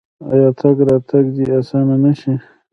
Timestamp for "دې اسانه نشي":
1.35-2.33